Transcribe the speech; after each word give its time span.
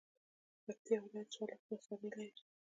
پکتيا 0.63 0.97
ولايت 1.05 1.27
څوارلس 1.33 1.63
ولسوالۍ 1.67 2.09
لري 2.15 2.41